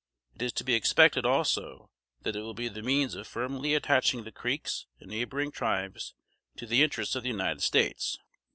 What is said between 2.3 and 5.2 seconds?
it will be the means of firmly attaching the Creeks and